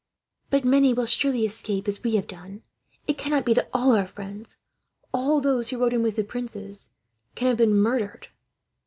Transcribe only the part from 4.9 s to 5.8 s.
all those who